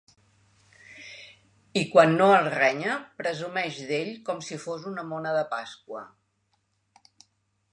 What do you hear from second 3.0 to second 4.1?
presumeix d'ell